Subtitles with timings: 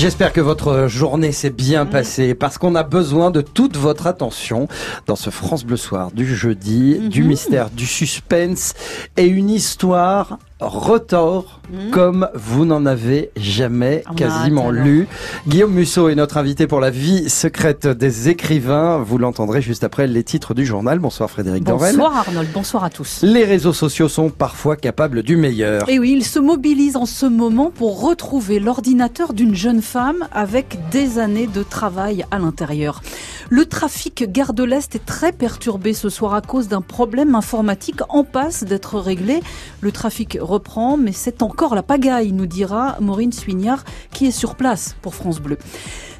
[0.00, 1.90] J'espère que votre journée s'est bien Mm.
[1.90, 4.66] passée parce qu'on a besoin de toute votre attention
[5.06, 8.72] dans ce France Bleu Soir du jeudi, du mystère, du suspense
[9.18, 11.90] et une histoire retors Mhm.
[11.90, 15.06] comme vous n'en avez jamais On quasiment lu.
[15.46, 18.98] Guillaume Musso est notre invité pour la vie secrète des écrivains.
[18.98, 20.98] Vous l'entendrez juste après les titres du journal.
[20.98, 21.94] Bonsoir Frédéric Dorel.
[21.96, 23.20] Bonsoir Arnold, bonsoir à tous.
[23.22, 25.88] Les réseaux sociaux sont parfois capables du meilleur.
[25.88, 30.78] Et oui, il se mobilise en ce moment pour retrouver l'ordinateur d'une jeune femme avec
[30.90, 33.00] des années de travail à l'intérieur.
[33.48, 38.00] Le trafic gare de l'Est est très perturbé ce soir à cause d'un problème informatique
[38.08, 39.40] en passe d'être réglé.
[39.80, 44.56] Le trafic reprend, mais c'est encore la pagaille, nous dira Maureen Suignard, qui est sur
[44.56, 45.58] place pour France Bleu.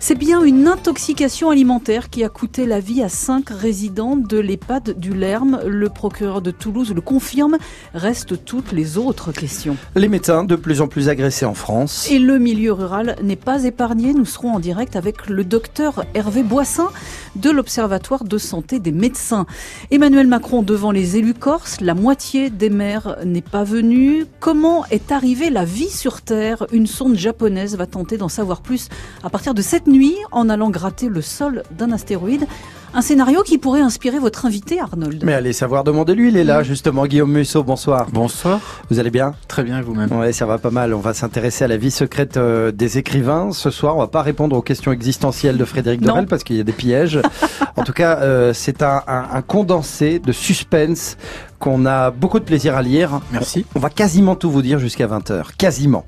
[0.03, 4.99] C'est bien une intoxication alimentaire qui a coûté la vie à cinq résidents de l'EHPAD
[4.99, 5.61] du Lerme.
[5.67, 7.59] Le procureur de Toulouse le confirme.
[7.93, 9.77] Restent toutes les autres questions.
[9.97, 12.09] Les médecins de plus en plus agressés en France.
[12.11, 14.15] Et le milieu rural n'est pas épargné.
[14.15, 16.89] Nous serons en direct avec le docteur Hervé Boissin
[17.37, 19.45] de l'Observatoire de santé des médecins.
[19.91, 21.83] Emmanuel Macron devant les élus corses.
[21.83, 24.25] La moitié des maires n'est pas venue.
[24.41, 26.67] Comment est arrivée la vie sur Terre?
[26.73, 28.89] Une sonde japonaise va tenter d'en savoir plus
[29.23, 32.47] à partir de cette nuit en allant gratter le sol d'un astéroïde.
[32.93, 35.23] Un scénario qui pourrait inspirer votre invité Arnold.
[35.25, 37.07] Mais allez savoir, demandez-lui, il est là justement.
[37.07, 38.09] Guillaume Musso, bonsoir.
[38.13, 38.59] Bonsoir.
[38.91, 39.35] Vous allez bien?
[39.47, 40.93] Très bien, vous-même Ouais, ça va pas mal.
[40.93, 43.53] On va s'intéresser à la vie secrète euh, des écrivains.
[43.53, 46.01] Ce soir, on va pas répondre aux questions existentielles de Frédéric.
[46.01, 47.21] Dorel parce qu'il y a des pièges.
[47.77, 51.17] en tout cas, euh, c'est un, un- un condensé de suspense
[51.61, 53.21] qu'on a beaucoup de plaisir à lire.
[53.31, 53.67] Merci.
[53.77, 55.55] On va quasiment tout vous dire jusqu'à 20h.
[55.57, 56.07] Quasiment.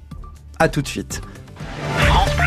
[0.58, 1.20] À tout de suite.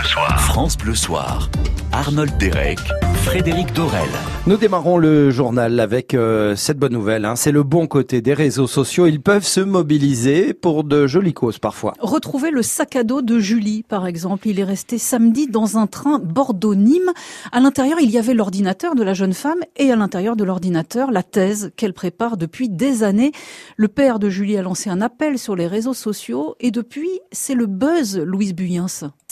[0.06, 1.50] France Bleu Soir.
[1.92, 2.80] Arnold Derek,
[3.24, 4.08] Frédéric Dorel.
[4.46, 7.26] Nous démarrons le journal avec euh, cette bonne nouvelle.
[7.26, 7.36] hein.
[7.36, 9.08] C'est le bon côté des réseaux sociaux.
[9.08, 11.94] Ils peuvent se mobiliser pour de jolies causes parfois.
[12.00, 14.48] Retrouver le sac à dos de Julie, par exemple.
[14.48, 17.12] Il est resté samedi dans un train Bordeaux-Nîmes.
[17.52, 21.12] À l'intérieur, il y avait l'ordinateur de la jeune femme et à l'intérieur de l'ordinateur,
[21.12, 23.32] la thèse qu'elle prépare depuis des années.
[23.78, 27.56] Le père de Julie a lancé un appel sur les réseaux sociaux et depuis, c'est
[27.56, 28.86] le buzz, Louise Buyens.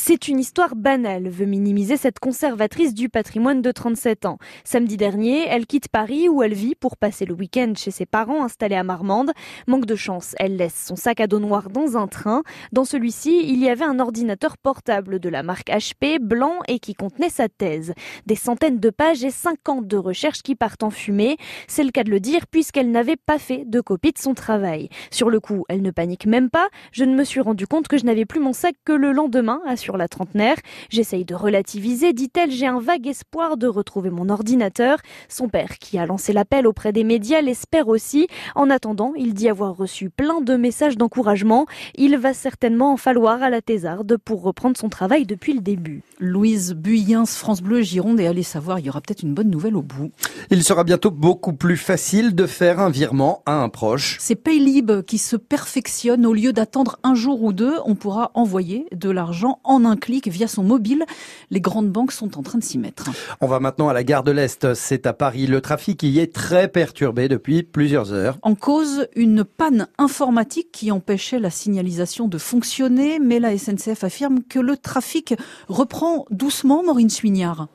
[0.06, 4.38] C'est une histoire banale, veut minimiser cette conservatrice du patrimoine de 37 ans.
[4.66, 8.44] Samedi dernier, elle quitte Paris où elle vit pour passer le week-end chez ses parents
[8.44, 9.31] installés à Marmande.
[9.66, 12.44] Manque de chance, elle laisse son sac à dos noir dans un train.
[12.74, 16.96] Dans celui-ci, il y avait un ordinateur portable de la marque HP, blanc et qui
[16.96, 17.94] contenait sa thèse.
[18.25, 21.38] Des centaines de pages et 50 de recherches qui partent en fumée.
[21.69, 24.90] C'est le cas de le dire puisqu'elle n'avait pas fait de copie de son travail.
[25.12, 26.68] Sur le coup, elle ne panique même pas.
[26.92, 29.62] Je ne me suis rendu compte que je n'avais plus mon sac que le lendemain,
[29.66, 30.58] assure la trentenaire.
[30.90, 35.00] J'essaye de relativiser, dit-elle, j'ai un vague espoir de retrouver mon ordinateur.
[35.30, 38.28] Son père, qui a lancé l'appel auprès des médias, l'espère aussi.
[38.56, 41.66] En attendant, il dit avoir reçu plein de messages d'encouragement.
[41.96, 46.04] Il va certainement en falloir à la thésarde pour reprendre son travail depuis le début.
[46.20, 49.75] Louise Buyens, France Bleu, Gironde, et allez savoir, il y aura peut-être une bonne nouvelle
[49.75, 50.12] au bout.
[50.50, 54.18] Il sera bientôt beaucoup plus facile de faire un virement à un proche.
[54.20, 56.25] C'est Paylib qui se perfectionne.
[56.25, 60.28] Au lieu d'attendre un jour ou deux, on pourra envoyer de l'argent en un clic
[60.28, 61.06] via son mobile.
[61.52, 63.10] Les grandes banques sont en train de s'y mettre.
[63.42, 64.74] On va maintenant à la gare de l'Est.
[64.74, 65.48] C'est à Paris.
[65.48, 68.38] Le trafic y est très perturbé depuis plusieurs heures.
[68.42, 74.44] En cause, une panne informatique qui empêchait la signalisation de fonctionner, mais la SNCF affirme
[74.44, 75.36] que le trafic
[75.68, 77.68] reprend doucement, Maureen Suignard.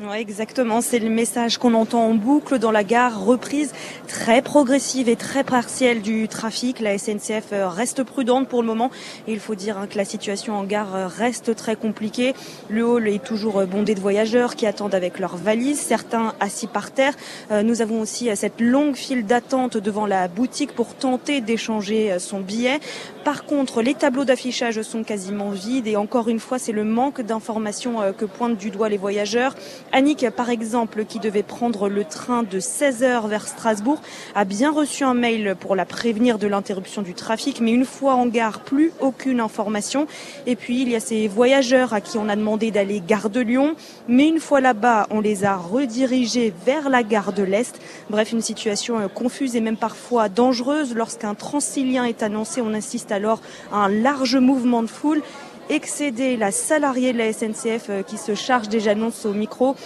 [0.00, 3.72] Ouais, exactement, c'est le message qu'on entend en boucle dans la gare, reprise
[4.06, 6.78] très progressive et très partielle du trafic.
[6.78, 8.92] La SNCF euh, reste prudente pour le moment
[9.26, 12.34] et il faut dire hein, que la situation en gare euh, reste très compliquée.
[12.68, 16.68] Le hall est toujours euh, bondé de voyageurs qui attendent avec leurs valises, certains assis
[16.68, 17.14] par terre.
[17.50, 22.78] Nous avons aussi cette longue file d'attente devant la boutique pour tenter d'échanger son billet.
[23.24, 27.20] Par contre, les tableaux d'affichage sont quasiment vides et encore une fois, c'est le manque
[27.20, 29.54] d'informations que pointent du doigt les voyageurs.
[29.92, 34.00] Annick, par exemple, qui devait prendre le train de 16h vers Strasbourg,
[34.34, 38.14] a bien reçu un mail pour la prévenir de l'interruption du trafic, mais une fois
[38.14, 40.06] en gare, plus aucune information.
[40.46, 43.40] Et puis, il y a ces voyageurs à qui on a demandé d'aller gare de
[43.40, 43.74] Lyon,
[44.08, 47.80] mais une fois là-bas, on les a redirigés vers la gare de l'Est.
[48.10, 50.94] Bref, une situation confuse et même parfois dangereuse.
[50.94, 53.40] Lorsqu'un transilien est annoncé, on assiste alors
[53.72, 55.22] à un large mouvement de foule
[55.68, 59.76] excéder la salariée de la SNCF euh, qui se charge des annonces au micro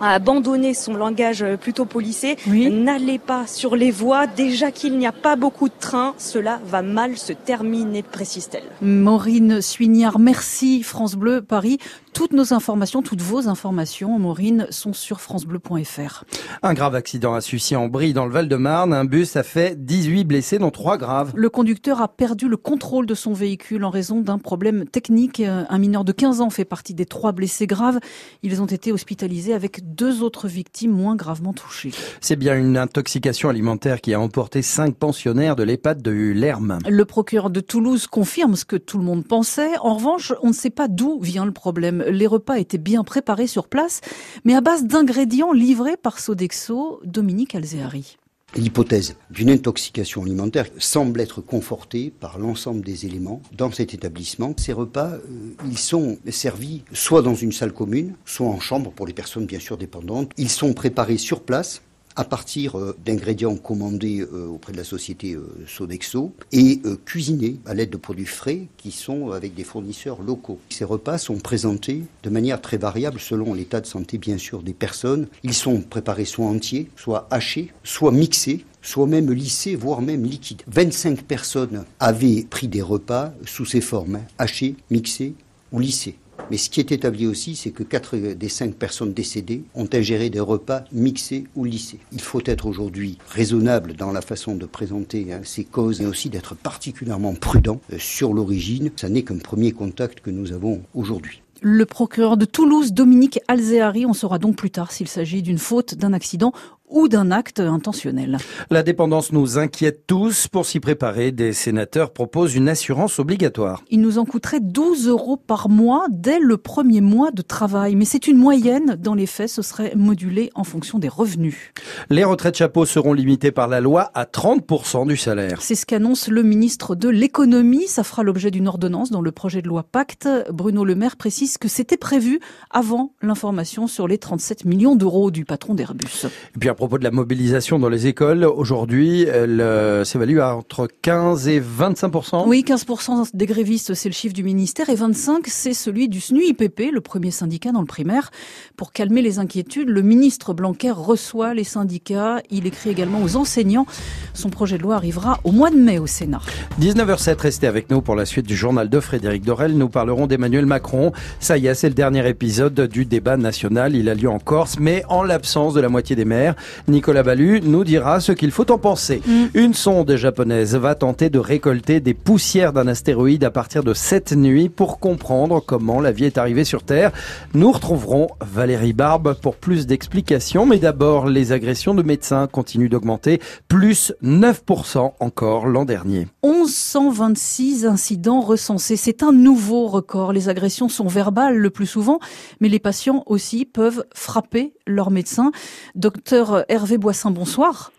[0.00, 2.36] a abandonné son langage euh, plutôt policé.
[2.48, 2.70] Oui.
[2.70, 4.26] N'allez pas sur les voies.
[4.26, 8.64] Déjà qu'il n'y a pas beaucoup de trains, cela va mal se terminer, précise-t-elle.
[8.86, 11.78] Maureen Suignard, merci France Bleu Paris.
[12.16, 16.24] Toutes nos informations, toutes vos informations, Maureen, sont sur francebleu.fr.
[16.62, 18.94] Un grave accident a Sucy en Brie dans le Val-de-Marne.
[18.94, 21.32] Un bus a fait 18 blessés, dont 3 graves.
[21.34, 25.40] Le conducteur a perdu le contrôle de son véhicule en raison d'un problème technique.
[25.40, 27.98] Un mineur de 15 ans fait partie des trois blessés graves.
[28.42, 31.90] Ils ont été hospitalisés avec deux autres victimes moins gravement touchées.
[32.22, 36.78] C'est bien une intoxication alimentaire qui a emporté cinq pensionnaires de l'EHPAD de Lerme.
[36.88, 39.76] Le procureur de Toulouse confirme ce que tout le monde pensait.
[39.82, 43.46] En revanche, on ne sait pas d'où vient le problème les repas étaient bien préparés
[43.46, 44.00] sur place,
[44.44, 48.16] mais à base d'ingrédients livrés par Sodexo, Dominique Alzéari.
[48.54, 54.54] L'hypothèse d'une intoxication alimentaire semble être confortée par l'ensemble des éléments dans cet établissement.
[54.56, 55.20] Ces repas, euh,
[55.68, 59.58] ils sont servis soit dans une salle commune, soit en chambre pour les personnes bien
[59.58, 60.30] sûr dépendantes.
[60.38, 61.82] Ils sont préparés sur place
[62.16, 67.74] à partir euh, d'ingrédients commandés euh, auprès de la société euh, Sodexo et cuisinés à
[67.74, 70.58] l'aide de produits frais qui sont avec des fournisseurs locaux.
[70.70, 74.72] Ces repas sont présentés de manière très variable selon l'état de santé bien sûr des
[74.72, 75.26] personnes.
[75.42, 80.62] Ils sont préparés soit entiers, soit hachés, soit mixés soit même lissés, voire même liquides.
[80.68, 85.34] 25 personnes avaient pris des repas sous ces formes, hein, hachés, mixés
[85.72, 86.16] ou lissés.
[86.50, 90.30] Mais ce qui est établi aussi, c'est que quatre des cinq personnes décédées ont ingéré
[90.30, 91.98] des repas mixés ou lissés.
[92.12, 96.30] Il faut être aujourd'hui raisonnable dans la façon de présenter hein, ces causes et aussi
[96.30, 98.90] d'être particulièrement prudent euh, sur l'origine.
[98.96, 101.42] Ça n'est qu'un premier contact que nous avons aujourd'hui.
[101.62, 105.94] Le procureur de Toulouse, Dominique Alzéari, on saura donc plus tard s'il s'agit d'une faute,
[105.94, 106.52] d'un accident
[106.88, 108.38] ou d'un acte intentionnel.
[108.70, 110.48] La dépendance nous inquiète tous.
[110.48, 113.82] Pour s'y préparer, des sénateurs proposent une assurance obligatoire.
[113.90, 117.96] Il nous en coûterait 12 euros par mois dès le premier mois de travail.
[117.96, 118.96] Mais c'est une moyenne.
[118.98, 121.72] Dans les faits, ce serait modulé en fonction des revenus.
[122.10, 125.60] Les retraites chapeaux seront limitées par la loi à 30% du salaire.
[125.60, 127.86] C'est ce qu'annonce le ministre de l'économie.
[127.86, 130.28] Ça fera l'objet d'une ordonnance dans le projet de loi Pacte.
[130.52, 132.40] Bruno Le Maire précise que c'était prévu
[132.70, 136.26] avant l'information sur les 37 millions d'euros du patron d'Airbus.
[136.54, 140.54] Et puis à propos de la mobilisation dans les écoles, aujourd'hui, elle euh, s'évalue à
[140.54, 142.12] entre 15 et 25
[142.46, 142.86] Oui, 15
[143.34, 147.30] des grévistes, c'est le chiffre du ministère, et 25, c'est celui du SNUIPP, le premier
[147.30, 148.30] syndicat dans le primaire.
[148.76, 152.40] Pour calmer les inquiétudes, le ministre Blanquer reçoit les syndicats.
[152.50, 153.86] Il écrit également aux enseignants.
[154.34, 156.42] Son projet de loi arrivera au mois de mai au Sénat.
[156.80, 159.76] 19h07, restez avec nous pour la suite du journal de Frédéric Dorel.
[159.78, 161.12] Nous parlerons d'Emmanuel Macron.
[161.40, 163.96] Ça y est, c'est le dernier épisode du débat national.
[163.96, 166.54] Il a lieu en Corse, mais en l'absence de la moitié des maires.
[166.88, 169.22] Nicolas Ballu nous dira ce qu'il faut en penser.
[169.26, 169.44] Mm.
[169.54, 174.32] Une sonde japonaise va tenter de récolter des poussières d'un astéroïde à partir de cette
[174.32, 177.12] nuit pour comprendre comment la vie est arrivée sur Terre.
[177.54, 183.40] Nous retrouverons Valérie Barbe pour plus d'explications, mais d'abord les agressions de médecins continuent d'augmenter,
[183.68, 186.26] plus 9% encore l'an dernier.
[186.44, 190.32] 1126 incidents recensés, c'est un nouveau record.
[190.32, 192.18] Les agressions sont verbales le plus souvent,
[192.60, 195.50] mais les patients aussi peuvent frapper leur médecin.
[195.94, 197.92] Docteur Hervé Boissin, bonsoir.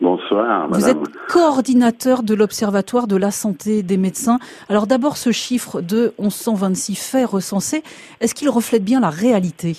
[0.00, 0.68] Bonsoir.
[0.70, 4.38] Vous êtes coordinateur de l'Observatoire de la santé des médecins.
[4.68, 7.82] Alors d'abord, ce chiffre de 1126 faits recensés,
[8.20, 9.76] est-ce qu'il reflète bien la réalité?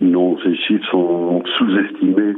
[0.00, 2.34] Non, ces chiffres sont sous-estimés.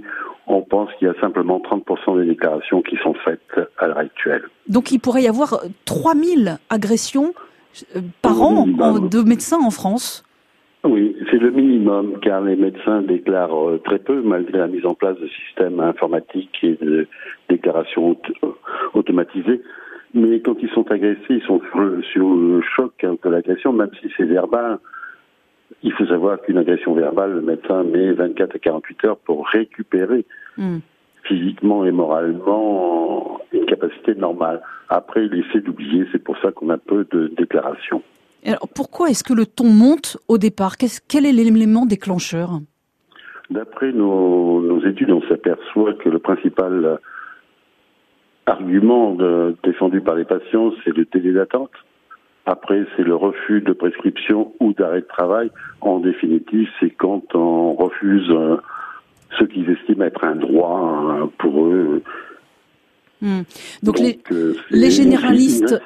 [0.47, 3.41] On pense qu'il y a simplement 30% des déclarations qui sont faites
[3.79, 4.43] à l'heure actuelle.
[4.69, 7.35] Donc il pourrait y avoir 3000 agressions
[7.97, 10.25] euh, par an de médecins en France
[10.85, 14.95] oui, c'est le minimum, car les médecins déclarent euh, très peu, malgré la mise en
[14.95, 17.07] place de systèmes informatiques et de
[17.51, 18.49] déclarations euh,
[18.95, 19.61] automatisées.
[20.15, 21.61] Mais quand ils sont agressés, ils sont
[22.13, 24.79] sur le, choc de l'agression, même si c'est verbal.
[25.83, 30.25] Il faut savoir qu'une agression verbale, le médecin met 24 à 48 heures pour récupérer
[30.57, 30.79] hmm.
[31.25, 34.63] physiquement et moralement une capacité normale.
[34.89, 38.03] Après, il essaie d'oublier, c'est pour ça qu'on a peu de déclarations.
[38.45, 40.77] Alors pourquoi est-ce que le ton monte au départ?
[41.09, 42.61] Quel est l'élément déclencheur?
[43.51, 46.99] D'après nos, études, on s'aperçoit que le principal
[48.47, 49.17] argument
[49.63, 51.73] défendu par les patients, c'est le délai d'attente.
[52.47, 55.51] Après, c'est le refus de prescription ou d'arrêt de travail.
[55.81, 58.57] En définitive, c'est quand on refuse euh,
[59.39, 62.03] ce qu'ils estiment être un droit euh, pour eux
[63.23, 63.43] Hmm.
[63.83, 65.81] Donc, les, euh, les généralistes,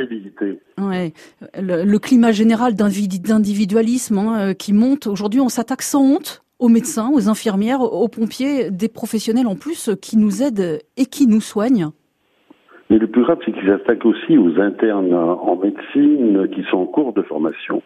[0.79, 1.13] ouais,
[1.59, 5.07] le, climat général d'individualisme hein, euh, qui monte.
[5.07, 9.91] Aujourd'hui, on s'attaque sans honte aux médecins, aux infirmières, aux pompiers, des professionnels en plus
[10.01, 11.91] qui nous aident et qui nous soignent.
[12.91, 16.87] Mais le plus grave, c'est qu'ils s'attaquent aussi aux internes en médecine qui sont en
[16.87, 17.83] cours de formation.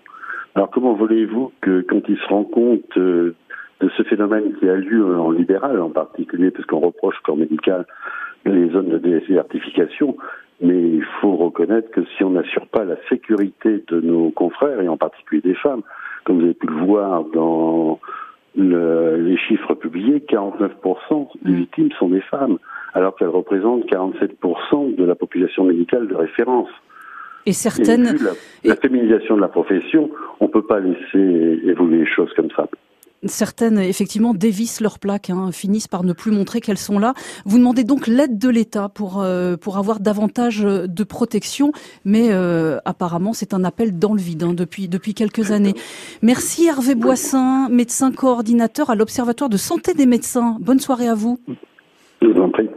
[0.55, 3.37] Alors comment voulez-vous que quand ils se rendent compte euh,
[3.81, 7.87] de ce phénomène qui a lieu en libéral en particulier, parce qu'on reproche corps médical
[8.45, 10.17] les zones de désertification,
[10.61, 14.89] Mais il faut reconnaître que si on n'assure pas la sécurité de nos confrères, et
[14.89, 15.83] en particulier des femmes,
[16.25, 18.01] comme vous avez pu le voir dans
[18.57, 21.55] les chiffres publiés, 49% des mm.
[21.55, 22.59] victimes sont des femmes,
[22.95, 26.69] alors qu'elles représentent 47% de la population médicale de référence.
[27.47, 28.19] Et certaines.
[28.65, 32.69] la, féminisation de la profession, on ne peut pas laisser évoluer les choses comme ça
[33.25, 37.15] certaines effectivement dévissent leurs plaques, hein, finissent par ne plus montrer qu'elles sont là.
[37.45, 41.73] Vous demandez donc l'aide de l'État pour euh, pour avoir davantage de protection,
[42.05, 45.75] mais euh, apparemment c'est un appel dans le vide hein, depuis depuis quelques années.
[46.23, 50.57] Merci Hervé Boissin, médecin coordinateur à l'Observatoire de santé des médecins.
[50.61, 51.39] Bonne soirée à vous.
[52.23, 52.69] Je vous en prie.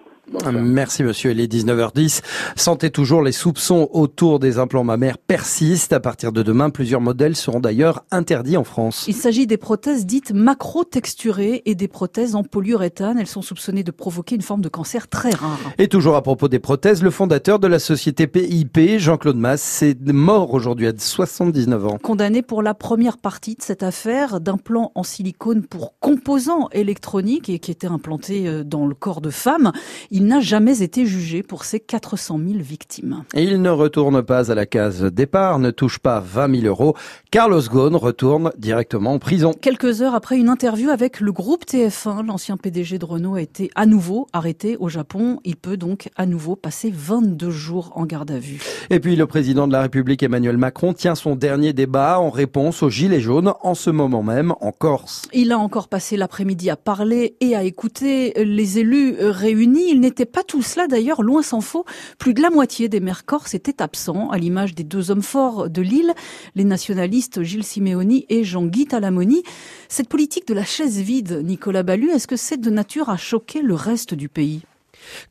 [0.52, 2.22] Merci monsieur, il est 19h10.
[2.56, 5.94] Sentez toujours, les soupçons autour des implants mammaires persistent.
[5.94, 9.06] À partir de demain, plusieurs modèles seront d'ailleurs interdits en France.
[9.08, 13.20] Il s'agit des prothèses dites macro-texturées et des prothèses en polyuréthane.
[13.20, 15.60] Elles sont soupçonnées de provoquer une forme de cancer très rare.
[15.78, 20.12] Et toujours à propos des prothèses, le fondateur de la société PIP, Jean-Claude Masse, est
[20.12, 21.98] mort aujourd'hui à 79 ans.
[22.02, 27.60] Condamné pour la première partie de cette affaire d'implant en silicone pour composants électroniques et
[27.60, 29.72] qui était implanté euh, dans le corps de femme.
[30.10, 33.24] Il n'a jamais été jugé pour ses 400 000 victimes.
[33.34, 36.96] Et il ne retourne pas à la case départ, ne touche pas 20 000 euros.
[37.32, 39.54] Carlos Ghosn retourne directement en prison.
[39.60, 43.72] Quelques heures après une interview avec le groupe TF1, l'ancien PDG de Renault a été
[43.76, 45.40] à nouveau arrêté au Japon.
[45.44, 48.62] Il peut donc à nouveau passer 22 jours en garde à vue.
[48.90, 52.84] Et puis le président de la République Emmanuel Macron tient son dernier débat en réponse
[52.84, 55.24] aux Gilets jaunes en ce moment même en Corse.
[55.34, 59.92] Il a encore passé l'après-midi à parler et à écouter les élus réunis.
[59.92, 61.86] Il n'était pas tout cela d'ailleurs, loin s'en faut.
[62.20, 65.70] Plus de la moitié des maires corses étaient absents, à l'image des deux hommes forts
[65.70, 66.14] de l'île,
[66.56, 69.44] les nationalistes Gilles Simeoni et Jean-Guy Talamoni.
[69.90, 73.62] Cette politique de la chaise vide, Nicolas Ballu, est-ce que c'est de nature à choquer
[73.62, 74.62] le reste du pays?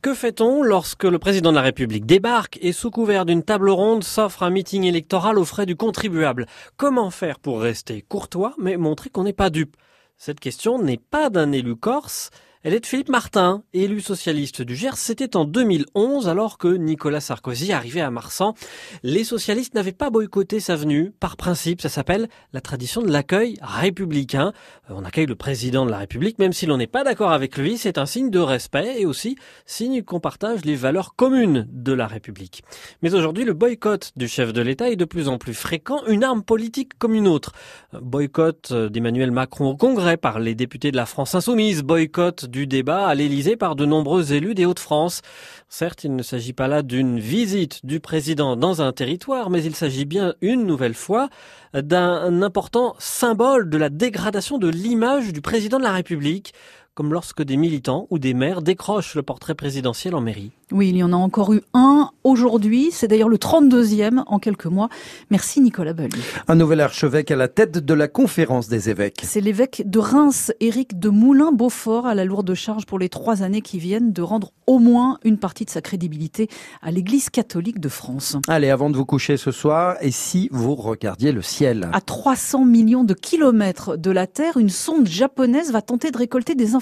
[0.01, 4.03] Que fait-on lorsque le président de la République débarque et sous couvert d'une table ronde
[4.03, 6.45] s'offre un meeting électoral aux frais du contribuable?
[6.75, 9.77] Comment faire pour rester courtois mais montrer qu'on n'est pas dupe?
[10.17, 12.29] Cette question n'est pas d'un élu corse,
[12.63, 14.95] elle est de Philippe Martin, élu socialiste du Gers.
[14.95, 18.53] C'était en 2011, alors que Nicolas Sarkozy arrivait à Marsan.
[19.01, 21.11] Les socialistes n'avaient pas boycotté sa venue.
[21.19, 24.53] Par principe, ça s'appelle la tradition de l'accueil républicain.
[24.91, 27.57] Euh, on accueille le président de la République, même si l'on n'est pas d'accord avec
[27.57, 27.79] lui.
[27.79, 32.05] C'est un signe de respect et aussi signe qu'on partage les valeurs communes de la
[32.05, 32.63] République.
[33.01, 36.23] Mais aujourd'hui, le boycott du chef de l'État est de plus en plus fréquent, une
[36.23, 37.53] arme politique comme une autre.
[37.99, 42.67] Boycott euh, d'Emmanuel Macron au Congrès par les députés de la France insoumise, boycott du
[42.67, 45.21] débat à l'Élysée par de nombreux élus des Hauts-de-France.
[45.69, 49.73] Certes, il ne s'agit pas là d'une visite du président dans un territoire, mais il
[49.73, 51.29] s'agit bien une nouvelle fois
[51.73, 56.53] d'un important symbole de la dégradation de l'image du président de la République
[56.93, 60.51] comme lorsque des militants ou des maires décrochent le portrait présidentiel en mairie.
[60.73, 62.89] Oui, il y en a encore eu un aujourd'hui.
[62.91, 64.89] C'est d'ailleurs le 32e en quelques mois.
[65.29, 66.21] Merci Nicolas Ballu.
[66.47, 69.21] Un nouvel archevêque à la tête de la conférence des évêques.
[69.23, 73.61] C'est l'évêque de Reims, Éric de Moulin-Beaufort, à la lourde charge pour les trois années
[73.61, 76.49] qui viennent de rendre au moins une partie de sa crédibilité
[76.81, 78.37] à l'Église catholique de France.
[78.47, 81.89] Allez, avant de vous coucher ce soir, et si vous regardiez le ciel?
[81.91, 86.55] À 300 millions de kilomètres de la Terre, une sonde japonaise va tenter de récolter
[86.55, 86.80] des informations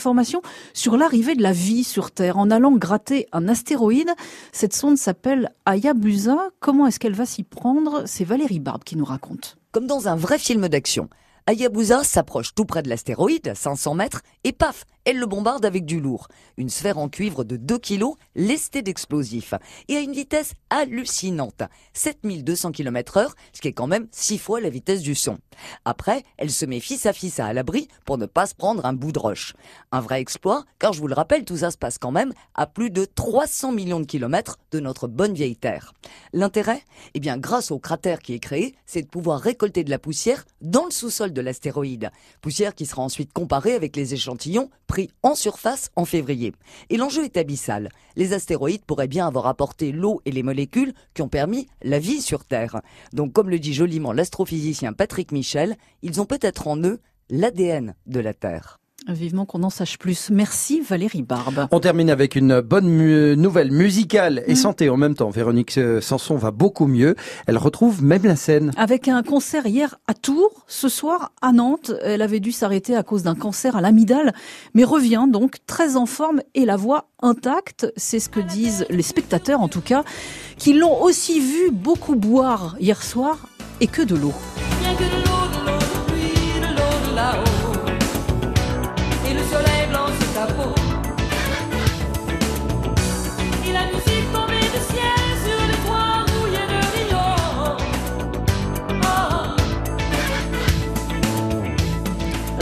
[0.74, 4.12] sur l'arrivée de la vie sur Terre en allant gratter un astéroïde.
[4.52, 6.50] Cette sonde s'appelle Hayabusa.
[6.60, 8.04] Comment est-ce qu'elle va s'y prendre?
[8.06, 9.58] C'est Valérie Barbe qui nous raconte.
[9.72, 11.10] Comme dans un vrai film d'action.
[11.48, 15.86] Hayabusa s'approche tout près de l'astéroïde, à 500 mètres, et paf, elle le bombarde avec
[15.86, 16.28] du lourd.
[16.58, 18.04] Une sphère en cuivre de 2 kg,
[18.36, 19.56] lestée d'explosifs,
[19.88, 21.64] et à une vitesse hallucinante,
[21.94, 25.40] 7200 km heure, ce qui est quand même 6 fois la vitesse du son.
[25.84, 28.94] Après, elle se met fils à fils à l'abri pour ne pas se prendre un
[28.94, 29.56] bout de roche.
[29.92, 32.68] Un vrai exploit, car je vous le rappelle, tout ça se passe quand même à
[32.68, 35.94] plus de 300 millions de kilomètres de notre bonne vieille Terre.
[36.34, 36.84] L'intérêt?
[37.16, 40.46] Eh bien, grâce au cratère qui est créé, c'est de pouvoir récolter de la poussière
[40.62, 42.12] dans le sous-sol de l'astéroïde.
[42.42, 46.54] Poussière qui sera ensuite comparée avec les échantillons pris en surface en février.
[46.90, 47.90] Et l'enjeu est abyssal.
[48.16, 52.22] Les astéroïdes pourraient bien avoir apporté l'eau et les molécules qui ont permis la vie
[52.22, 52.82] sur Terre.
[53.14, 58.20] Donc, comme le dit joliment l'astrophysicien Patrick Michel, ils ont peut-être en eux l'ADN de
[58.20, 58.80] la Terre.
[59.08, 60.30] Vivement qu'on en sache plus.
[60.30, 61.68] Merci Valérie Barbe.
[61.72, 64.56] On termine avec une bonne nouvelle musicale et mm.
[64.56, 65.30] santé en même temps.
[65.30, 67.16] Véronique euh, Sanson va beaucoup mieux.
[67.48, 68.72] Elle retrouve même la scène.
[68.78, 71.92] Avec un concert hier à Tours, ce soir à Nantes.
[72.04, 74.34] Elle avait dû s'arrêter à cause d'un cancer à l'amidale,
[74.74, 77.92] mais revient donc très en forme et la voix intacte.
[77.96, 80.04] C'est ce que disent les spectateurs en tout cas,
[80.58, 83.48] qui l'ont aussi vu beaucoup boire hier soir
[83.82, 84.34] et que de l'eau.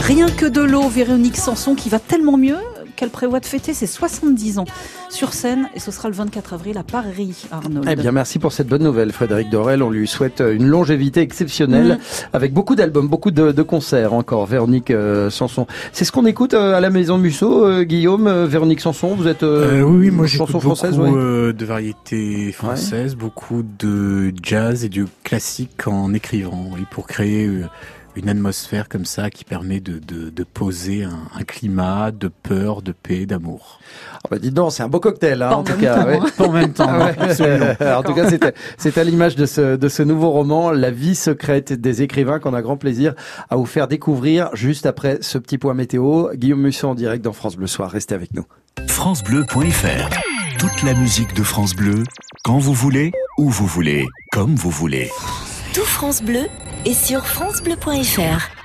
[0.08, 2.56] Rien que de l'eau, Véronique Sanson qui va tellement mieux
[2.96, 4.64] qu'elle prévoit de fêter ses 70 ans
[5.10, 7.82] sur scène et ce sera le 24 avril à Paris, Arnaud.
[7.86, 9.82] Eh bien, merci pour cette bonne nouvelle, Frédéric Dorel.
[9.82, 12.26] On lui souhaite une longévité exceptionnelle mmh.
[12.32, 14.46] avec beaucoup d'albums, beaucoup de, de, concerts encore.
[14.46, 15.66] Véronique euh, Sanson.
[15.92, 18.28] C'est ce qu'on écoute euh, à la Maison Musso, euh, Guillaume.
[18.28, 21.16] Euh, Véronique Sanson, vous êtes oui, oui, moi chanson française, beaucoup
[21.52, 27.50] de variétés françaises, beaucoup de jazz et du classique en écrivant, oui, pour créer
[28.18, 32.82] une atmosphère comme ça qui permet de, de, de poser un, un, climat de peur,
[32.82, 33.80] de paix, d'amour.
[34.24, 36.18] Oh bah dites donc, c'est un beau cocktail, hein, en, tout cas, ouais.
[36.38, 36.88] en même temps.
[36.88, 37.92] Ah ouais.
[37.92, 38.28] en tout cas,
[38.76, 42.54] c'est à l'image de ce, de ce nouveau roman, La vie secrète des écrivains, qu'on
[42.54, 43.14] a grand plaisir
[43.50, 46.28] à vous faire découvrir juste après ce petit point météo.
[46.34, 47.90] Guillaume Musso en direct dans France Bleu Soir.
[47.90, 48.44] Restez avec nous.
[48.88, 50.08] FranceBleu.fr
[50.58, 52.02] Toute la musique de France Bleu,
[52.42, 55.08] quand vous voulez, où vous voulez, comme vous voulez.
[55.78, 56.48] Tout France Bleu
[56.84, 58.57] et sur francebleu.fr.